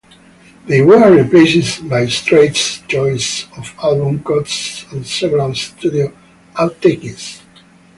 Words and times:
They 0.65 0.81
were 0.81 1.15
replaced 1.15 1.87
by 1.87 2.07
Strait's 2.07 2.79
choice 2.87 3.45
of 3.55 3.71
album 3.83 4.23
cuts 4.23 4.87
and 4.91 5.05
several 5.05 5.53
studio 5.53 6.11
outtakes. 6.55 7.41